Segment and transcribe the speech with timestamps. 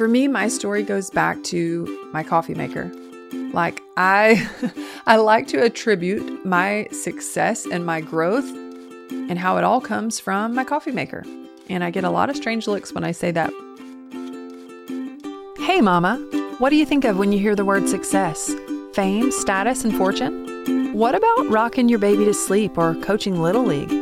[0.00, 2.90] For me, my story goes back to my coffee maker.
[3.52, 4.48] Like I
[5.06, 8.48] I like to attribute my success and my growth
[9.10, 11.22] and how it all comes from my coffee maker.
[11.68, 13.50] And I get a lot of strange looks when I say that.
[15.58, 16.16] Hey mama,
[16.60, 18.54] what do you think of when you hear the word success?
[18.94, 20.94] Fame, status, and fortune?
[20.94, 23.92] What about rocking your baby to sleep or coaching Little League?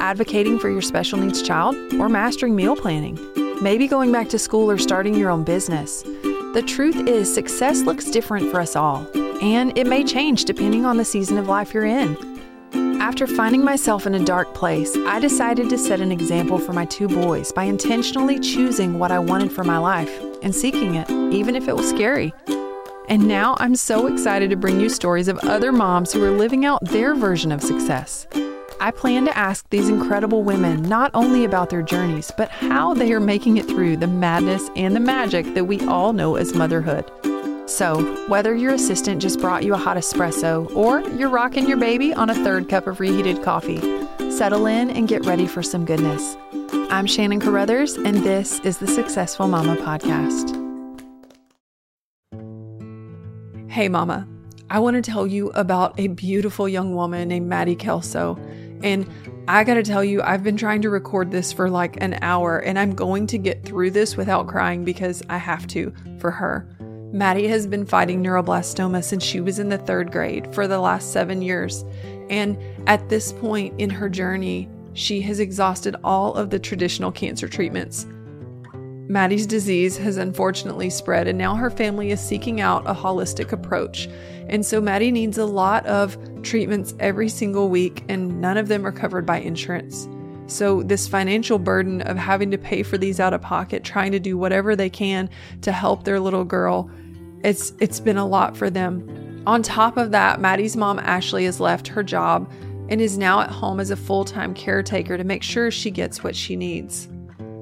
[0.00, 3.16] Advocating for your special needs child or mastering meal planning?
[3.62, 6.02] Maybe going back to school or starting your own business?
[6.02, 9.06] The truth is, success looks different for us all,
[9.42, 12.16] and it may change depending on the season of life you're in.
[13.00, 16.84] After finding myself in a dark place, I decided to set an example for my
[16.84, 21.56] two boys by intentionally choosing what I wanted for my life and seeking it, even
[21.56, 22.34] if it was scary.
[23.08, 26.66] And now I'm so excited to bring you stories of other moms who are living
[26.66, 28.26] out their version of success.
[28.78, 33.12] I plan to ask these incredible women not only about their journeys, but how they
[33.12, 37.10] are making it through the madness and the magic that we all know as motherhood.
[37.68, 42.12] So, whether your assistant just brought you a hot espresso or you're rocking your baby
[42.12, 43.80] on a third cup of reheated coffee,
[44.30, 46.36] settle in and get ready for some goodness.
[46.90, 50.54] I'm Shannon Carruthers, and this is the Successful Mama Podcast.
[53.70, 54.28] Hey, Mama.
[54.68, 58.36] I want to tell you about a beautiful young woman named Mady Kelso.
[58.86, 59.04] And
[59.48, 62.60] I got to tell you, I've been trying to record this for like an hour,
[62.60, 66.68] and I'm going to get through this without crying because I have to for her.
[67.12, 71.12] Mady has been fighting neuroblastoma since she was in the third grade for the last
[71.12, 71.84] seven years.
[72.30, 77.48] And at this point in her journey, she has exhausted all of the traditional cancer
[77.48, 78.06] treatments.
[79.08, 84.08] Mady's disease has unfortunately spread, and now her family is seeking out a holistic approach.
[84.48, 88.84] And so Mady needs a lot of treatments every single week, and none of them
[88.84, 90.08] are covered by insurance.
[90.48, 94.20] So, this financial burden of having to pay for these out of pocket, trying to
[94.20, 95.28] do whatever they can
[95.62, 96.88] to help their little girl,
[97.42, 99.42] it's, it's been a lot for them.
[99.46, 102.50] On top of that, Mady's mom, Ashley, has left her job
[102.88, 106.22] and is now at home as a full time caretaker to make sure she gets
[106.22, 107.08] what she needs.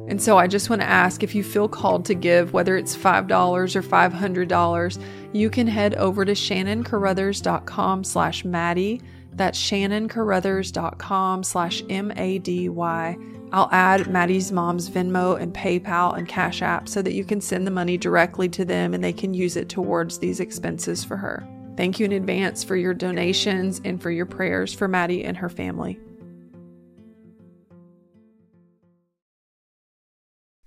[0.06, 2.96] And so I just want to ask if you feel called to give, whether it's
[2.96, 9.00] $5 or $500, you can head over to shannoncarruthers.com slash Mady.
[9.32, 13.16] That's shannoncarruthers.com slash M-A-D-Y.
[13.52, 17.66] I'll add Mady's mom's Venmo and PayPal and Cash App so that you can send
[17.66, 21.46] the money directly to them and they can use it towards these expenses for her.
[21.76, 25.48] Thank you in advance for your donations and for your prayers for Mady and her
[25.48, 25.98] family.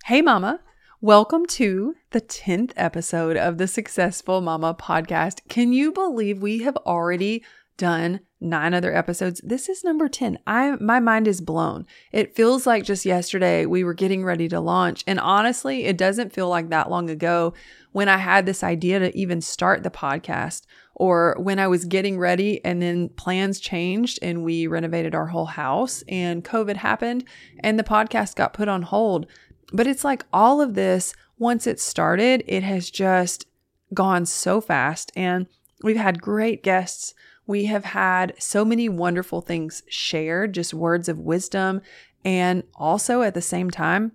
[0.08, 0.62] Hey, Mama.
[1.02, 5.42] Welcome to the 10th episode of the Successful Mama podcast.
[5.50, 7.44] Can you believe we have already
[7.76, 9.42] done nine other episodes?
[9.44, 10.40] This is number 10.
[10.48, 11.86] I my mind is blown.
[12.14, 16.32] It feels like just yesterday we were getting ready to launch and honestly, it doesn't
[16.32, 17.54] feel like that long ago
[17.92, 22.18] when I had this idea to even start the podcast or when I was getting
[22.18, 27.24] ready and then plans changed and we renovated our whole house and COVID happened
[27.60, 29.28] and the podcast got put on hold.
[29.74, 33.46] But it's like all of this, once it started, it has just
[33.94, 35.12] gone so fast.
[35.16, 35.48] And
[35.84, 37.14] we've had great guests.
[37.46, 41.82] We have had so many wonderful things shared, just words of wisdom.
[42.26, 44.14] And also at the same time,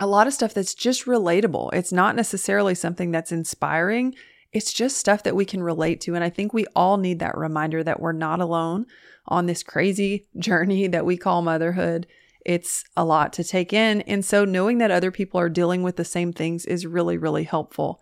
[0.00, 1.72] a lot of stuff that's just relatable.
[1.72, 4.14] It's not necessarily something that's inspiring.
[4.52, 6.14] It's just stuff that we can relate to.
[6.14, 8.86] And I think we all need that reminder that we're not alone
[9.26, 12.06] on this crazy journey that we call motherhood
[12.44, 14.02] it's a lot to take in.
[14.02, 17.44] And so knowing that other people are dealing with the same things is really, really
[17.44, 18.00] helpful.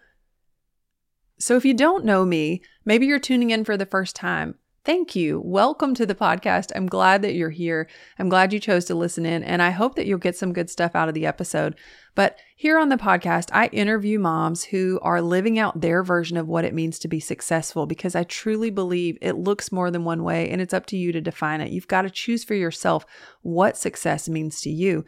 [1.38, 4.56] So if you don't know me, maybe you're tuning in for the first time.
[4.84, 5.40] Thank you.
[5.44, 6.72] Welcome to the podcast.
[6.74, 7.88] I'm glad that you're here.
[8.18, 10.68] I'm glad you chose to listen in, and I hope that you'll get some good
[10.68, 11.76] stuff out of the episode.
[12.16, 16.48] But here on the podcast, I interview moms who are living out their version of
[16.48, 20.24] what it means to be successful because I truly believe it looks more than one
[20.24, 21.70] way, and it's up to you to define it.
[21.70, 23.06] You've got to choose for yourself
[23.42, 25.04] what success means to you.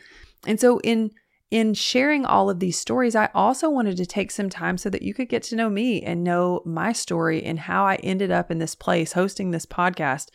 [0.47, 1.11] And so, in
[1.51, 5.03] in sharing all of these stories, I also wanted to take some time so that
[5.03, 8.51] you could get to know me and know my story and how I ended up
[8.51, 10.31] in this place hosting this podcast.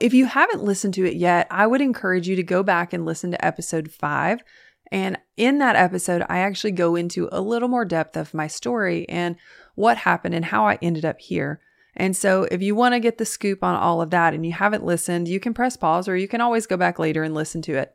[0.00, 3.06] If you haven't listened to it yet, I would encourage you to go back and
[3.06, 4.42] listen to episode five.
[4.90, 9.08] And in that episode, I actually go into a little more depth of my story
[9.08, 9.36] and
[9.76, 11.60] what happened and how I ended up here.
[11.94, 14.52] And so, if you want to get the scoop on all of that and you
[14.52, 17.62] haven't listened, you can press pause or you can always go back later and listen
[17.62, 17.94] to it.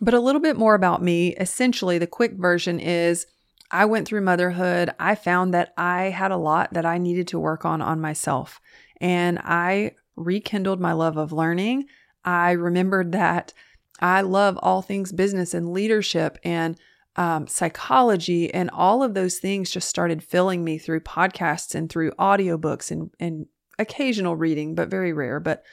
[0.00, 1.34] But a little bit more about me.
[1.36, 3.26] Essentially, the quick version is
[3.70, 4.90] I went through motherhood.
[4.98, 8.60] I found that I had a lot that I needed to work on on myself.
[9.00, 11.86] And I rekindled my love of learning.
[12.24, 13.52] I remembered that
[14.00, 16.38] I love all things business and leadership.
[16.44, 16.78] And
[17.16, 22.12] um, psychology, and all of those things just started filling me through podcasts and through
[22.12, 23.46] audiobooks and, and
[23.78, 25.40] occasional reading, but very rare.
[25.40, 25.64] But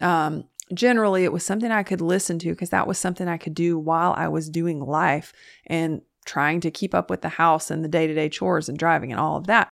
[0.00, 3.54] um, generally, it was something I could listen to because that was something I could
[3.54, 5.32] do while I was doing life
[5.66, 8.78] and trying to keep up with the house and the day to day chores and
[8.78, 9.68] driving and all of that.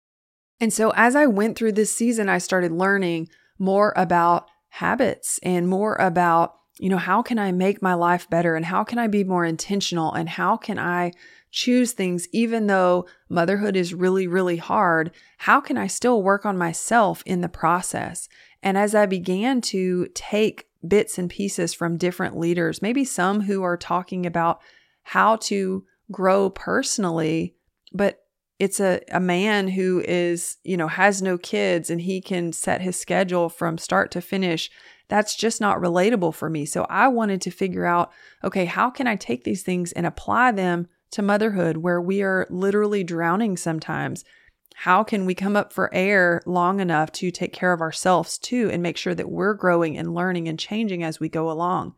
[0.59, 3.29] And so, as I went through this season, I started learning
[3.59, 8.55] more about habits and more about, you know, how can I make my life better
[8.55, 11.11] and how can I be more intentional and how can I
[11.51, 15.11] choose things even though motherhood is really, really hard?
[15.39, 18.27] How can I still work on myself in the process?
[18.63, 23.63] And as I began to take bits and pieces from different leaders, maybe some who
[23.63, 24.59] are talking about
[25.03, 27.55] how to grow personally,
[27.93, 28.23] but
[28.59, 32.81] it's a, a man who is, you know, has no kids and he can set
[32.81, 34.71] his schedule from start to finish.
[35.09, 36.65] That's just not relatable for me.
[36.65, 38.11] So I wanted to figure out
[38.43, 42.47] okay, how can I take these things and apply them to motherhood where we are
[42.49, 44.25] literally drowning sometimes?
[44.81, 48.69] How can we come up for air long enough to take care of ourselves too
[48.71, 51.95] and make sure that we're growing and learning and changing as we go along?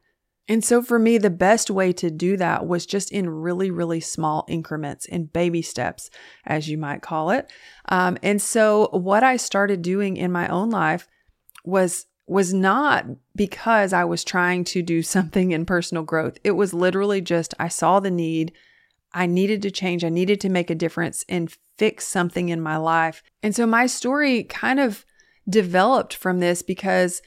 [0.48, 4.00] And so for me, the best way to do that was just in really, really
[4.00, 6.10] small increments, in baby steps,
[6.46, 7.52] as you might call it.
[7.90, 11.10] Um, and so what I started doing in my own life
[11.66, 16.38] was was not because I was trying to do something in personal growth.
[16.46, 18.54] It was literally just I saw the need.
[19.12, 20.06] I needed to change.
[20.06, 23.24] I needed to make a difference and fix something in my life.
[23.42, 25.06] And so my story kind of
[25.50, 27.22] developed from this because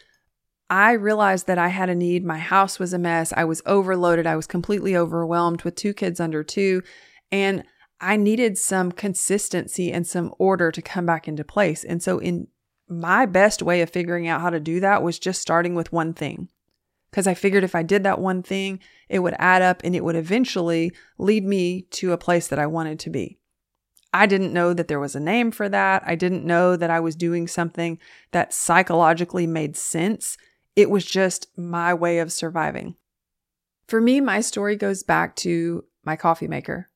[0.68, 2.24] I realized that I had a need.
[2.24, 3.32] My house was a mess.
[3.36, 4.26] I was overloaded.
[4.26, 6.82] I was completely overwhelmed with two kids under two.
[7.30, 7.64] And
[8.00, 11.82] I needed some consistency and some order to come back into place.
[11.82, 12.48] And so, in
[12.88, 16.12] my best way of figuring out how to do that was just starting with one
[16.12, 16.48] thing.
[17.10, 20.04] Because I figured if I did that one thing, it would add up and it
[20.04, 23.38] would eventually lead me to a place that I wanted to be.
[24.12, 26.02] I didn't know that there was a name for that.
[26.06, 27.98] I didn't know that I was doing something
[28.32, 30.36] that psychologically made sense
[30.76, 32.96] it was just my way of surviving.
[33.88, 36.88] For me, my story goes back to my coffee maker.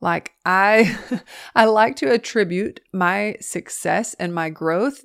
[0.00, 0.98] Like I
[1.54, 5.04] I like to attribute my success and my growth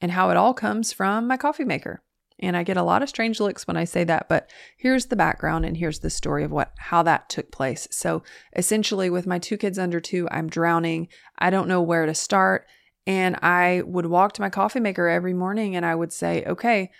[0.00, 2.02] and how it all comes from my coffee maker.
[2.42, 5.16] And I get a lot of strange looks when I say that, but here's the
[5.16, 7.86] background and here's the story of what how that took place.
[7.92, 8.24] So,
[8.56, 11.08] essentially with my two kids under 2, I'm drowning.
[11.38, 12.66] I don't know where to start,
[13.06, 16.90] and I would walk to my coffee maker every morning and I would say, "Okay,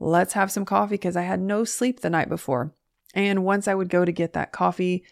[0.00, 2.72] let's have some coffee because I had no sleep the night before.
[3.14, 5.04] And once I would go to get that coffee,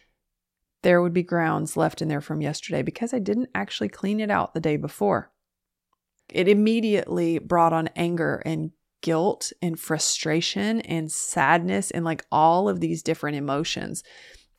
[0.83, 4.31] there would be grounds left in there from yesterday because I didn't actually clean it
[4.31, 5.31] out the day before.
[6.29, 8.73] It immediately brought on anger and
[9.05, 14.03] guilt and frustration and sadness and like all of these different emotions.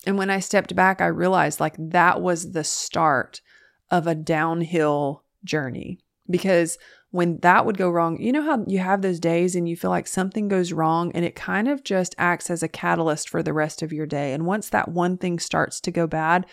[0.06, 3.42] And when I stepped back, I realized like that was the start
[3.90, 5.98] of a downhill journey
[6.30, 6.78] because
[7.10, 9.90] when that would go wrong, you know how you have those days and you feel
[9.90, 13.54] like something goes wrong and it kind of just acts as a catalyst for the
[13.54, 14.32] rest of your day.
[14.32, 16.46] And once that one thing starts to go bad,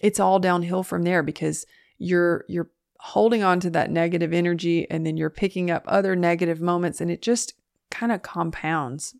[0.00, 1.64] it's all downhill from there because
[1.98, 2.70] you're you're
[3.02, 7.10] holding on to that negative energy and then you're picking up other negative moments and
[7.10, 7.54] it just
[7.90, 9.14] kind of compounds.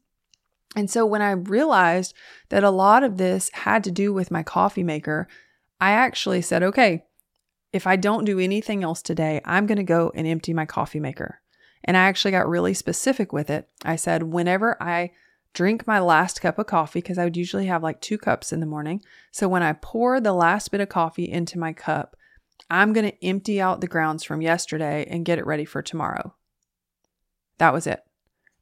[0.77, 2.15] And so when I realized
[2.51, 5.29] that a lot of this had to do with my coffee maker,
[5.81, 7.05] I actually said, okay,
[7.73, 11.01] if I don't do anything else today, I'm going to go and empty my coffee
[11.01, 11.41] maker.
[11.83, 13.67] And I actually got really specific with it.
[13.83, 15.13] I said, whenever I
[15.55, 18.61] drink my last cup of coffee, because I would usually have like two cups in
[18.61, 19.03] the morning.
[19.33, 22.15] So when I pour the last bit of coffee into my cup,
[22.71, 26.35] I'm going to empty out the grounds from yesterday and get it ready for tomorrow.
[27.59, 28.01] That was it.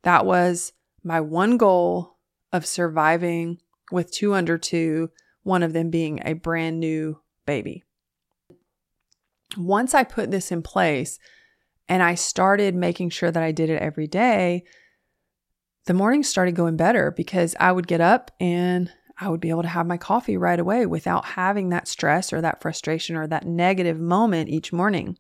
[0.03, 0.73] That was
[1.05, 2.17] my one goal
[2.53, 3.61] of surviving
[3.93, 5.11] with two under two,
[5.43, 7.85] one of them being a brand new baby
[9.57, 11.19] once I put this in place
[11.89, 14.65] and I started making sure that I did it every day,
[15.87, 19.63] the mornings started going better because I would get up and I would be able
[19.63, 23.47] to have my coffee right away without having that stress or that frustration or that
[23.47, 25.19] negative moment each morning.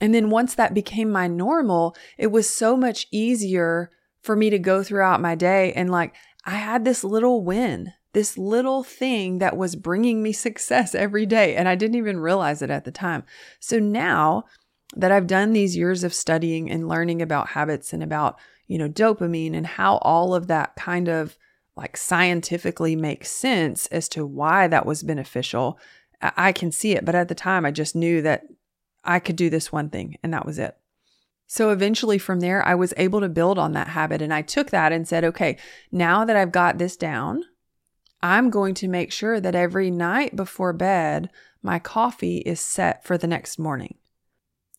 [0.00, 3.90] And then once that became my normal, it was so much easier
[4.22, 8.38] for me to go throughout my day and like I had this little win this
[8.38, 11.54] little thing that was bringing me success every day.
[11.54, 13.24] And I didn't even realize it at the time.
[13.60, 14.44] So now
[14.96, 18.88] that I've done these years of studying and learning about habits and about, you know,
[18.88, 21.36] dopamine and how all of that kind of
[21.76, 25.78] like scientifically makes sense as to why that was beneficial,
[26.20, 27.04] I can see it.
[27.04, 28.44] But at the time, I just knew that
[29.04, 30.76] I could do this one thing and that was it.
[31.46, 34.22] So eventually from there, I was able to build on that habit.
[34.22, 35.58] And I took that and said, okay,
[35.92, 37.44] now that I've got this down,
[38.22, 41.28] I'm going to make sure that every night before bed,
[41.62, 43.96] my coffee is set for the next morning.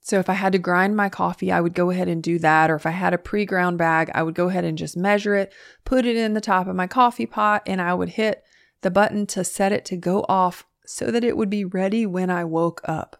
[0.05, 2.69] So if I had to grind my coffee, I would go ahead and do that.
[2.69, 5.33] Or if I had a pre ground bag, I would go ahead and just measure
[5.33, 5.51] it,
[5.83, 8.43] put it in the top of my coffee pot, and I would hit
[8.81, 12.29] the button to set it to go off so that it would be ready when
[12.29, 13.19] I woke up.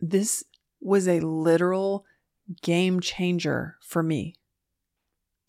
[0.00, 0.44] This
[0.80, 2.06] was a literal
[2.62, 4.34] game changer for me.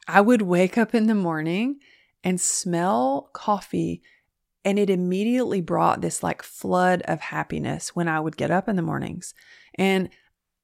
[0.09, 1.79] I would wake up in the morning
[2.21, 4.01] and smell coffee
[4.67, 8.75] and it immediately brought this like flood of happiness when I would get up in
[8.75, 9.33] the mornings.
[9.75, 10.09] And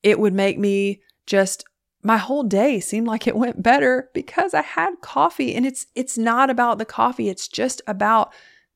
[0.03, 1.63] it would make me just
[2.03, 5.55] my whole day seemed like it went better because I had coffee.
[5.55, 7.29] And it's it's not about the coffee.
[7.29, 8.33] It's just about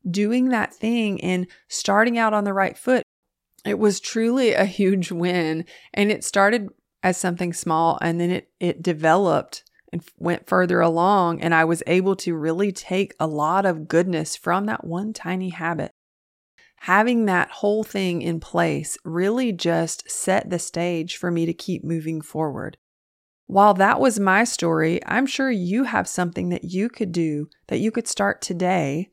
[0.09, 3.03] doing that thing and starting out on the right foot.
[3.65, 5.65] It was truly a huge win.
[5.93, 6.69] And it started
[7.03, 11.41] as something small and then it it developed and went further along.
[11.41, 15.49] And I was able to really take a lot of goodness from that one tiny
[15.49, 15.91] habit.
[16.81, 21.83] Having that whole thing in place really just set the stage for me to keep
[21.83, 22.77] moving forward.
[23.47, 27.79] While that was my story, I'm sure you have something that you could do that
[27.79, 29.09] you could start today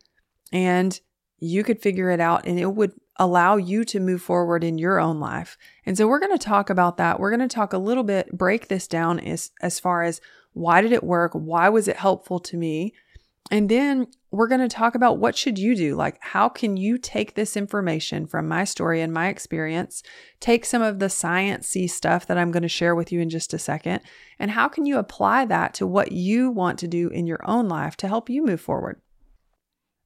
[0.52, 0.98] and
[1.38, 4.98] you could figure it out and it would allow you to move forward in your
[4.98, 5.56] own life.
[5.86, 7.20] And so we're going to talk about that.
[7.20, 10.20] We're going to talk a little bit, break this down as, as far as
[10.54, 11.32] why did it work?
[11.34, 12.94] Why was it helpful to me?
[13.50, 15.94] And then we're going to talk about what should you do?
[15.94, 20.02] Like how can you take this information from my story and my experience,
[20.40, 23.52] take some of the sciencey stuff that I'm going to share with you in just
[23.52, 24.00] a second,
[24.38, 27.68] and how can you apply that to what you want to do in your own
[27.68, 29.00] life to help you move forward?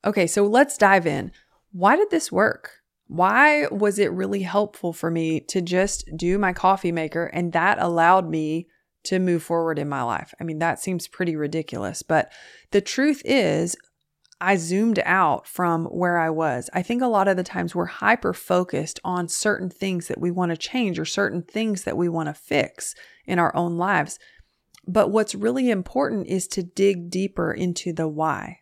[0.05, 1.31] Okay, so let's dive in.
[1.73, 2.73] Why did this work?
[3.07, 7.79] Why was it really helpful for me to just do my coffee maker and that
[7.81, 8.69] allowed me
[9.05, 10.35] to move forward in my life.
[10.41, 12.33] I mean, that seems pretty ridiculous, but
[12.71, 13.77] the truth is,
[14.41, 16.71] I zoomed out from where I was.
[16.73, 20.31] I think a lot of the times we're hyper focused on certain things that we
[20.31, 22.95] want to change or certain things that we want to fix
[23.27, 24.19] in our own lives.
[24.87, 28.61] But what's really important is to dig deeper into the why.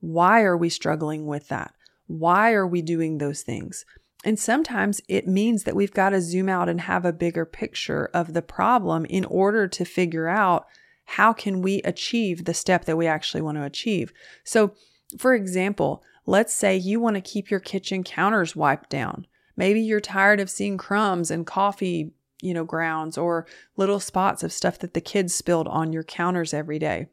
[0.00, 1.72] Why are we struggling with that?
[2.06, 3.86] Why are we doing those things?
[4.26, 8.10] And sometimes it means that we've got to zoom out and have a bigger picture
[8.12, 10.66] of the problem in order to figure out
[11.04, 14.12] how can we achieve the step that we actually want to achieve.
[14.42, 14.74] So,
[15.16, 19.28] for example, let's say you want to keep your kitchen counters wiped down.
[19.56, 22.10] Maybe you're tired of seeing crumbs and coffee,
[22.42, 26.52] you know, grounds or little spots of stuff that the kids spilled on your counters
[26.52, 27.06] every day.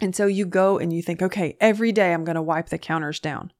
[0.00, 2.78] And so you go and you think, okay, every day I'm going to wipe the
[2.78, 3.52] counters down.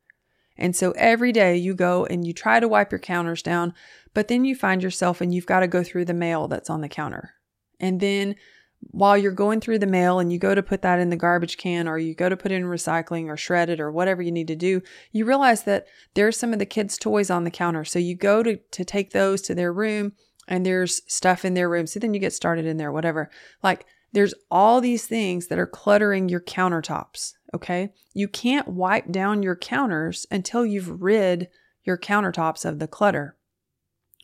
[0.58, 3.72] And so every day you go and you try to wipe your counters down,
[4.12, 6.80] but then you find yourself and you've got to go through the mail that's on
[6.80, 7.34] the counter.
[7.78, 8.34] And then
[8.80, 11.56] while you're going through the mail and you go to put that in the garbage
[11.56, 14.48] can or you go to put in recycling or shred it or whatever you need
[14.48, 17.84] to do, you realize that there's some of the kids' toys on the counter.
[17.84, 20.12] So you go to, to take those to their room
[20.46, 21.86] and there's stuff in their room.
[21.86, 23.30] So then you get started in there, whatever.
[23.62, 27.34] Like there's all these things that are cluttering your countertops.
[27.54, 27.92] Okay.
[28.14, 31.48] You can't wipe down your counters until you've rid
[31.84, 33.36] your countertops of the clutter.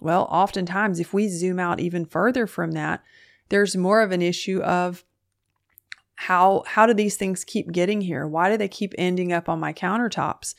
[0.01, 3.03] Well, oftentimes, if we zoom out even further from that,
[3.49, 5.05] there's more of an issue of
[6.17, 8.27] how how do these things keep getting here?
[8.27, 10.55] Why do they keep ending up on my countertops?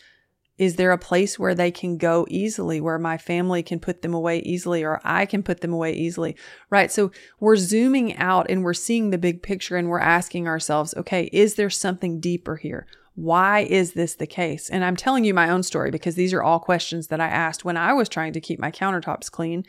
[0.57, 4.13] Is there a place where they can go easily, where my family can put them
[4.13, 6.35] away easily, or I can put them away easily?
[6.69, 6.91] Right.
[6.91, 11.29] So we're zooming out and we're seeing the big picture and we're asking ourselves, okay,
[11.33, 12.87] is there something deeper here?
[13.15, 14.69] Why is this the case?
[14.69, 17.65] And I'm telling you my own story because these are all questions that I asked
[17.65, 19.65] when I was trying to keep my countertops clean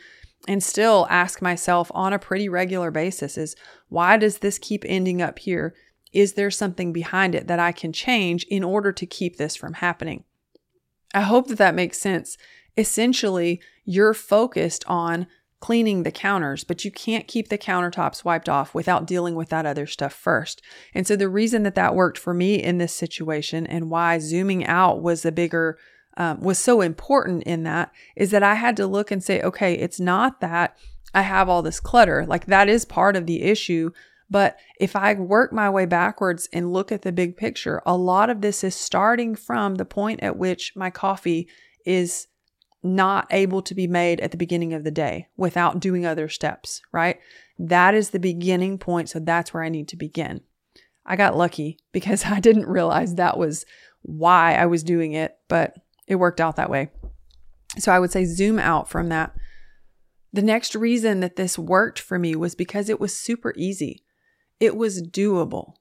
[0.47, 3.55] and still ask myself on a pretty regular basis is
[3.89, 5.73] why does this keep ending up here?
[6.13, 9.73] Is there something behind it that I can change in order to keep this from
[9.73, 10.23] happening?
[11.13, 12.37] I hope that that makes sense.
[12.77, 15.27] Essentially, you're focused on
[15.59, 19.65] cleaning the counters, but you can't keep the countertops wiped off without dealing with that
[19.65, 20.61] other stuff first.
[20.93, 24.65] And so the reason that that worked for me in this situation and why zooming
[24.65, 25.79] out was a bigger
[26.15, 29.73] um, was so important in that is that I had to look and say, okay,
[29.73, 30.77] it's not that
[31.13, 32.25] I have all this clutter.
[32.25, 33.91] Like that is part of the issue,
[34.29, 38.29] but if I work my way backwards and look at the big picture, a lot
[38.29, 41.47] of this is starting from the point at which my coffee
[41.85, 42.27] is
[42.83, 46.81] not able to be made at the beginning of the day without doing other steps,
[46.91, 47.19] right?
[47.57, 49.09] That is the beginning point.
[49.09, 50.41] So that's where I need to begin.
[51.05, 53.65] I got lucky because I didn't realize that was
[54.01, 55.75] why I was doing it, but
[56.07, 56.89] it worked out that way.
[57.79, 59.35] So I would say zoom out from that.
[60.33, 64.03] The next reason that this worked for me was because it was super easy.
[64.59, 65.73] It was doable.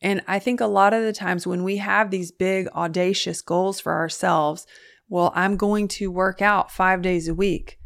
[0.00, 3.80] And I think a lot of the times when we have these big, audacious goals
[3.80, 4.66] for ourselves,
[5.08, 7.78] well, I'm going to work out five days a week,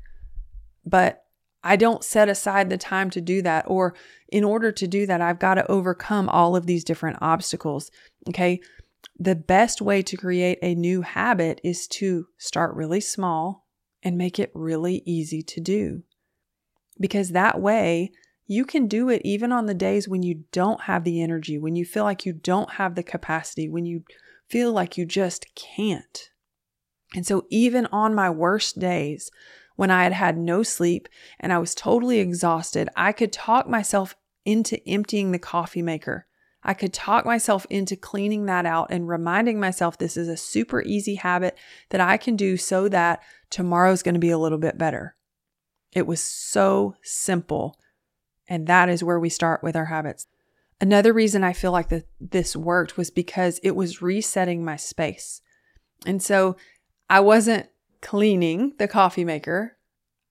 [0.85, 1.25] but
[1.65, 3.65] I don't set aside the time to do that.
[3.69, 3.95] Or
[4.29, 7.91] in order to do that, I've got to overcome all of these different obstacles.
[8.29, 8.61] Okay.
[9.19, 13.67] The best way to create a new habit is to start really small
[14.03, 16.03] and make it really easy to do.
[17.01, 18.11] Because that way,
[18.47, 21.77] you can do it even on the days when you don't have the energy, when
[21.77, 24.05] you feel like you don't have the capacity, when you
[24.49, 26.31] feel like you just can't.
[27.15, 29.31] And so, even on my worst days,
[29.77, 31.09] when I had had no sleep
[31.41, 36.27] and I was totally exhausted, I could talk myself into emptying the coffee maker.
[36.65, 40.83] I could talk myself into cleaning that out and reminding myself this is a super
[40.83, 41.59] easy habit
[41.91, 43.21] that I can do so that
[43.51, 45.17] tomorrow's going to be a little bit better.
[45.93, 47.77] It was so simple.
[48.53, 50.27] And that is where we start with our habits.
[50.79, 55.41] Another reason I feel like that this worked was because it was resetting my space.
[56.05, 56.59] And so
[57.09, 57.71] I wasn't
[58.03, 59.79] cleaning the coffee maker,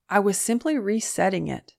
[0.08, 1.74] I was simply resetting it.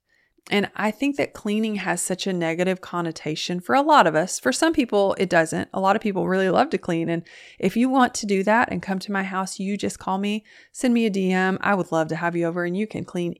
[0.51, 4.41] And I think that cleaning has such a negative connotation for a lot of us.
[4.41, 5.69] For some people, it doesn't.
[5.73, 7.09] A lot of people really love to clean.
[7.09, 7.23] And
[7.61, 10.45] if you want to do that and come to my house, you just call me,
[10.73, 11.59] send me a DM.
[11.61, 13.37] I would love to have you over and you can clean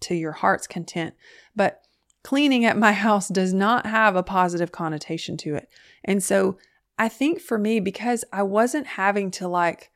[0.00, 1.14] to your heart's content.
[1.56, 1.82] But
[2.22, 5.68] cleaning at my house does not have a positive connotation to it.
[6.04, 6.58] And so
[6.98, 9.90] I think for me, because I wasn't having to like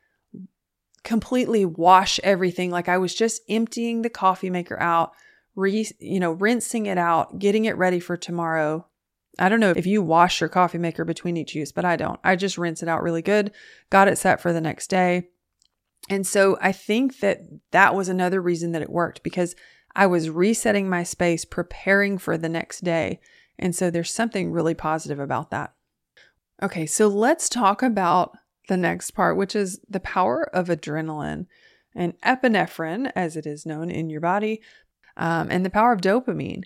[1.03, 5.13] completely wash everything, like I was just emptying the coffee maker out,
[5.55, 8.85] re, you know, rinsing it out, getting it ready for tomorrow.
[9.39, 12.19] I don't know if you wash your coffee maker between each use, but I don't.
[12.23, 13.51] I just rinse it out really good,
[13.89, 15.29] got it set for the next day.
[16.09, 17.41] And so I think that
[17.71, 19.55] that was another reason that it worked because
[19.97, 23.19] I was resetting my space, preparing for the next day.
[23.57, 25.73] And so there's something really positive about that.
[26.61, 28.37] Okay, so let's talk about
[28.69, 31.47] the next part, which is the power of adrenaline
[31.95, 34.61] and epinephrine, as it is known in your body,
[35.17, 36.63] um, and the power of dopamine.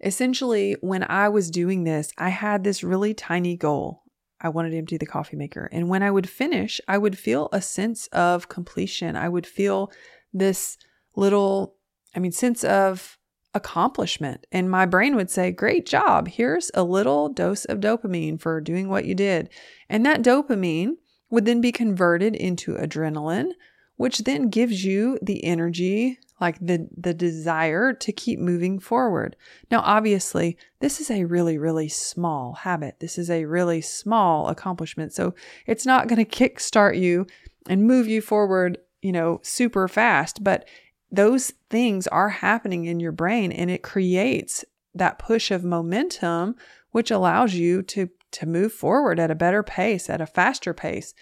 [0.00, 4.04] Essentially, when I was doing this, I had this really tiny goal.
[4.40, 5.68] I wanted to empty the coffee maker.
[5.72, 9.16] And when I would finish, I would feel a sense of completion.
[9.16, 9.90] I would feel
[10.32, 10.78] this
[11.16, 11.74] little
[12.14, 13.18] I mean, sense of
[13.54, 14.46] accomplishment.
[14.52, 16.28] And my brain would say, Great job.
[16.28, 19.50] Here's a little dose of dopamine for doing what you did.
[19.88, 20.92] And that dopamine
[21.30, 23.50] would then be converted into adrenaline,
[23.96, 29.36] which then gives you the energy, like the, the desire to keep moving forward.
[29.70, 33.00] Now, obviously, this is a really, really small habit.
[33.00, 35.12] This is a really small accomplishment.
[35.12, 35.34] So
[35.66, 37.26] it's not going to kickstart you
[37.68, 40.66] and move you forward, you know, super fast, but
[41.10, 46.54] those things are happening in your brain and it creates that push of momentum
[46.90, 51.14] which allows you to to move forward at a better pace at a faster pace.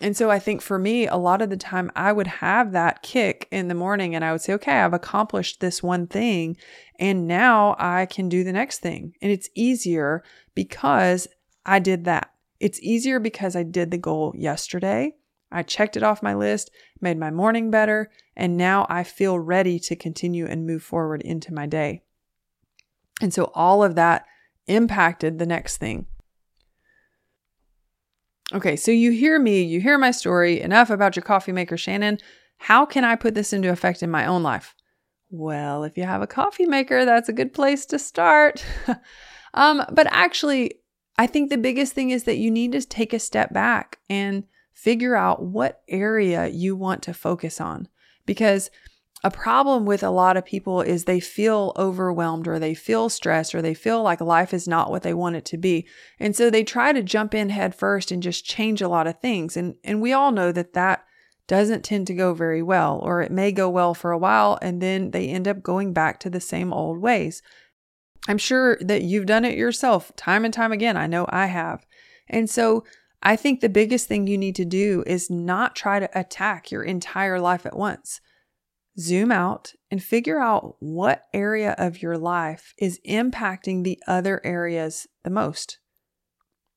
[0.00, 3.02] And so i think for me a lot of the time i would have that
[3.02, 6.56] kick in the morning and i would say okay i've accomplished this one thing
[6.98, 9.14] and now i can do the next thing.
[9.22, 11.28] And it's easier because
[11.64, 12.32] i did that.
[12.58, 15.14] It's easier because i did the goal yesterday
[15.52, 19.78] I checked it off my list, made my morning better, and now I feel ready
[19.80, 22.02] to continue and move forward into my day.
[23.20, 24.26] And so all of that
[24.66, 26.06] impacted the next thing.
[28.52, 32.18] Okay, so you hear me, you hear my story, enough about your coffee maker, Shannon.
[32.58, 34.74] How can I put this into effect in my own life?
[35.30, 38.64] Well, if you have a coffee maker, that's a good place to start.
[39.54, 40.80] um, but actually,
[41.16, 44.44] I think the biggest thing is that you need to take a step back and
[44.72, 47.88] figure out what area you want to focus on.
[48.26, 48.70] Because
[49.24, 53.54] a problem with a lot of people is they feel overwhelmed or they feel stressed
[53.54, 55.86] or they feel like life is not what they want it to be.
[56.18, 59.20] And so they try to jump in head first and just change a lot of
[59.20, 59.56] things.
[59.56, 61.04] And, and we all know that that
[61.46, 64.80] doesn't tend to go very well, or it may go well for a while and
[64.80, 67.42] then they end up going back to the same old ways.
[68.26, 70.96] I'm sure that you've done it yourself time and time again.
[70.96, 71.84] I know I have.
[72.28, 72.84] And so
[73.22, 76.82] I think the biggest thing you need to do is not try to attack your
[76.82, 78.20] entire life at once.
[78.98, 85.06] Zoom out and figure out what area of your life is impacting the other areas
[85.24, 85.78] the most.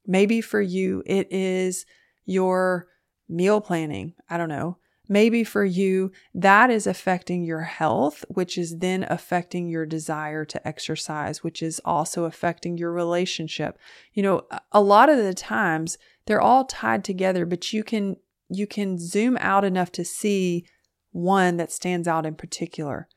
[0.05, 1.85] Maybe for you, it is
[2.25, 2.87] your
[3.27, 4.13] meal planning.
[4.29, 4.77] I don't know.
[5.07, 10.67] Maybe for you, that is affecting your health, which is then affecting your desire to
[10.67, 13.77] exercise, which is also affecting your relationship.
[14.13, 18.17] You know, a lot of the times they're all tied together, but you can
[18.49, 20.65] you can zoom out enough to see
[21.11, 23.07] one that stands out in particular.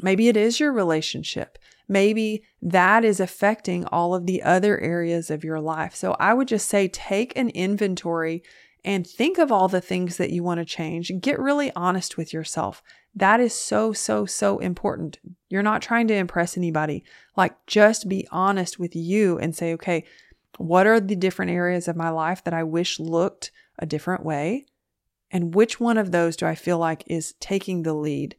[0.00, 1.58] Maybe it is your relationship.
[1.88, 5.94] Maybe that is affecting all of the other areas of your life.
[5.94, 8.42] So I would just say take an inventory
[8.84, 11.12] and think of all the things that you want to change.
[11.20, 12.82] Get really honest with yourself.
[13.14, 15.18] That is so, so, so important.
[15.48, 17.04] You're not trying to impress anybody.
[17.36, 20.04] Like, just be honest with you and say, okay,
[20.58, 24.66] what are the different areas of my life that I wish looked a different way?
[25.30, 28.36] And which one of those do I feel like is taking the lead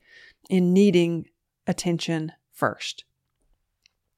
[0.49, 1.25] in needing
[1.65, 3.03] attention first?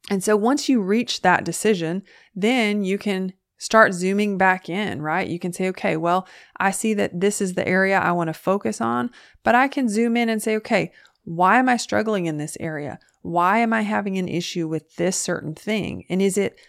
[0.10, 2.04] And so once you reach that decision,
[2.36, 5.28] then you can start zooming back in, right?
[5.28, 6.28] You can say, okay, well,
[6.58, 9.10] I see that this is the area I want to focus on,
[9.44, 10.92] but I can zoom in and say, okay,
[11.24, 13.00] why am I struggling in this area?
[13.22, 16.06] Why am I having an issue with this certain thing?
[16.10, 16.60] And is it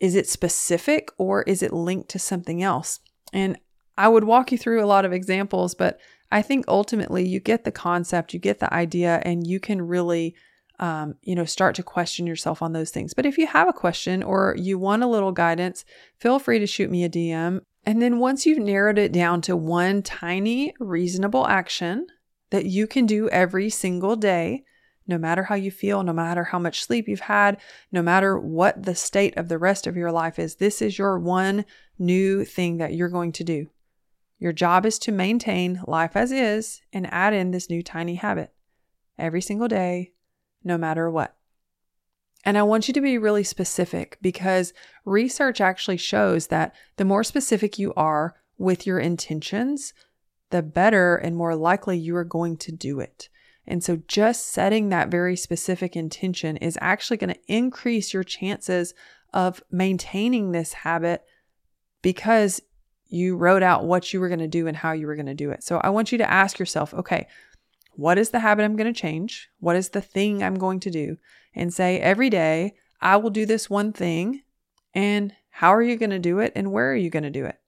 [0.00, 3.00] is it specific or is it linked to something else?
[3.32, 3.58] And
[3.96, 5.98] I would walk you through a lot of examples, but
[6.30, 10.34] I think ultimately you get the concept, you get the idea, and you can really
[10.78, 13.14] um, you know, start to question yourself on those things.
[13.14, 15.84] But if you have a question or you want a little guidance,
[16.18, 17.60] feel free to shoot me a DM.
[17.84, 22.06] And then once you've narrowed it down to one tiny, reasonable action
[22.50, 24.64] that you can do every single day,
[25.06, 27.58] no matter how you feel, no matter how much sleep you've had,
[27.92, 31.18] no matter what the state of the rest of your life is, this is your
[31.18, 31.64] one
[31.98, 33.70] new thing that you're going to do.
[34.38, 38.52] Your job is to maintain life as is and add in this new tiny habit
[39.18, 40.12] every single day,
[40.62, 41.36] no matter what.
[42.44, 44.72] And I want you to be really specific because
[45.04, 49.92] research actually shows that the more specific you are with your intentions,
[50.50, 53.28] the better and more likely you are going to do it.
[53.66, 58.94] And so, just setting that very specific intention is actually going to increase your chances
[59.32, 61.24] of maintaining this habit
[62.02, 62.60] because
[63.08, 65.34] you wrote out what you were going to do and how you were going to
[65.34, 65.64] do it.
[65.64, 67.26] So, I want you to ask yourself okay,
[67.92, 69.50] what is the habit I'm going to change?
[69.58, 71.16] What is the thing I'm going to do?
[71.54, 74.42] And say every day, I will do this one thing.
[74.94, 76.52] And how are you going to do it?
[76.54, 77.58] And where are you going to do it?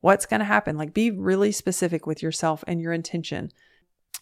[0.00, 0.76] What's going to happen?
[0.76, 3.52] Like be really specific with yourself and your intention.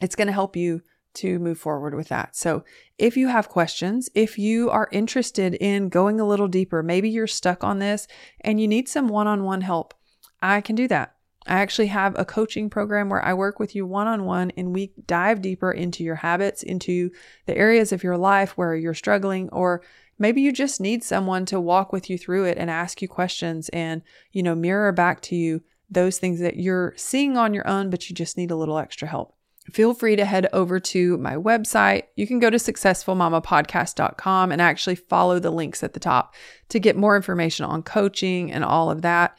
[0.00, 0.82] It's going to help you
[1.14, 2.34] to move forward with that.
[2.34, 2.64] So,
[2.98, 7.26] if you have questions, if you are interested in going a little deeper, maybe you're
[7.26, 8.06] stuck on this
[8.40, 9.94] and you need some one on one help,
[10.40, 11.14] I can do that.
[11.46, 14.74] I actually have a coaching program where I work with you one on one and
[14.74, 17.10] we dive deeper into your habits, into
[17.46, 19.82] the areas of your life where you're struggling, or
[20.18, 23.68] maybe you just need someone to walk with you through it and ask you questions
[23.70, 27.90] and, you know, mirror back to you those things that you're seeing on your own,
[27.90, 29.34] but you just need a little extra help.
[29.70, 32.04] Feel free to head over to my website.
[32.16, 36.34] You can go to successfulmamapodcast.com and actually follow the links at the top
[36.70, 39.38] to get more information on coaching and all of that.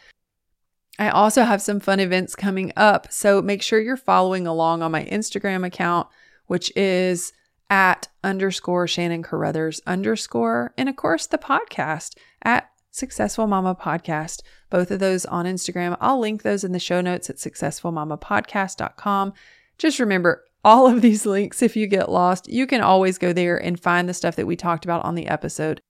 [0.98, 3.12] I also have some fun events coming up.
[3.12, 6.08] So make sure you're following along on my Instagram account,
[6.46, 7.34] which is
[7.70, 10.74] at underscore Shannon Carruthers underscore.
[10.78, 14.42] And of course, the podcast at Successful Mama Podcast.
[14.70, 15.98] Both of those on Instagram.
[16.00, 19.34] I'll link those in the show notes at successfulmamapodcast.com.
[19.78, 23.58] Just remember, all of these links, if you get lost, you can always go there
[23.58, 25.82] and find the stuff that we talked about on the episode.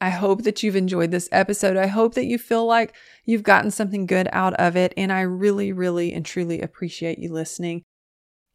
[0.00, 1.76] I hope that you've enjoyed this episode.
[1.76, 4.92] I hope that you feel like you've gotten something good out of it.
[4.96, 7.82] And I really, really, and truly appreciate you listening.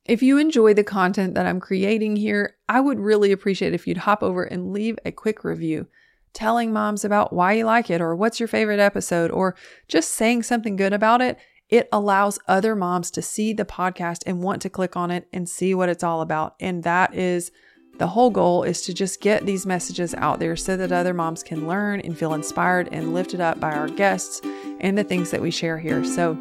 [0.06, 3.98] If you enjoy the content that I'm creating here, I would really appreciate if you'd
[3.98, 5.88] hop over and leave a quick review
[6.34, 9.56] telling moms about why you like it or what's your favorite episode or
[9.88, 11.38] just saying something good about it.
[11.72, 15.48] It allows other moms to see the podcast and want to click on it and
[15.50, 16.56] see what it's all about.
[16.60, 17.52] And that is
[17.98, 21.44] the whole goal is to just get these messages out there so that other moms
[21.44, 24.42] can learn and feel inspired and lifted up by our guests
[24.80, 26.04] and the things that we share here.
[26.04, 26.36] So,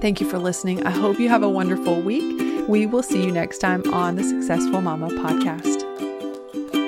[0.00, 0.86] thank you for listening.
[0.86, 2.68] I hope you have a wonderful week.
[2.68, 5.82] We will see you next time on the Successful Mama podcast.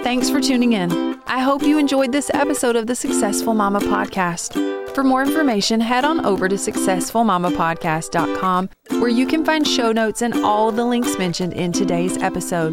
[0.04, 1.20] Thanks for tuning in.
[1.26, 4.77] I hope you enjoyed this episode of the Successful Mama podcast.
[4.98, 8.68] For more information, head on over to successfulmamapodcast.com
[9.00, 12.72] where you can find show notes and all the links mentioned in today's episode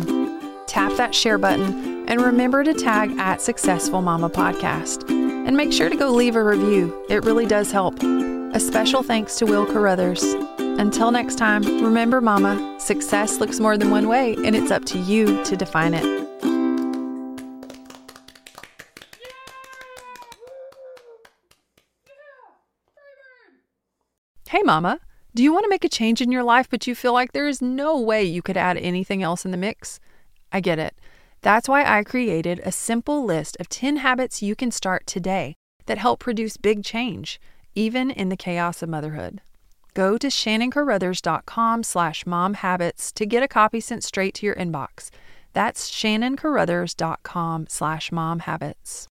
[0.65, 5.07] tap that share button, and remember to tag at Successful Mama Podcast.
[5.07, 8.01] And make sure to go leave a review, it really does help.
[8.01, 10.23] A special thanks to Will Carruthers.
[10.57, 14.97] Until next time, remember, Mama, success looks more than one way, and it's up to
[14.97, 16.34] you to define it.
[24.49, 24.99] Hey, Mama,
[25.33, 27.47] do you want to make a change in your life, but you feel like there
[27.47, 29.99] is no way you could add anything else in the mix?
[30.51, 30.93] I get it.
[31.41, 35.55] That's why I created a simple list of 10 habits you can start today
[35.87, 37.41] that help produce big change,
[37.73, 39.41] even in the chaos of motherhood.
[39.95, 45.09] Go to shannoncarruthers.com slash momhabits to get a copy sent straight to your inbox.
[45.53, 49.03] That's shannoncarruthers.com slash mom habits.